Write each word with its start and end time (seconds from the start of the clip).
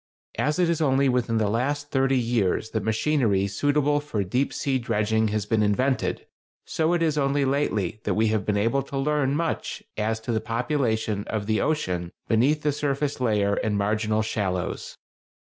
As 0.39 0.57
it 0.57 0.67
is 0.67 0.81
only 0.81 1.09
within 1.09 1.37
the 1.37 1.47
last 1.47 1.91
thirty 1.91 2.17
years 2.17 2.71
that 2.71 2.81
machinery 2.83 3.45
suitable 3.45 3.99
for 3.99 4.23
deep 4.23 4.51
sea 4.51 4.79
dredging 4.79 5.27
has 5.27 5.45
been 5.45 5.61
invented, 5.61 6.25
so 6.65 6.93
it 6.93 7.03
is 7.03 7.19
only 7.19 7.45
lately 7.45 8.01
that 8.05 8.15
we 8.15 8.29
have 8.29 8.43
been 8.43 8.57
able 8.57 8.81
to 8.81 8.97
learn 8.97 9.35
much 9.35 9.83
as 9.97 10.19
to 10.21 10.31
the 10.31 10.41
population 10.41 11.23
of 11.25 11.45
the 11.45 11.61
ocean 11.61 12.11
beneath 12.27 12.63
the 12.63 12.71
surface 12.71 13.21
layer 13.21 13.53
and 13.53 13.77
marginal 13.77 14.23
shallows. 14.23 14.97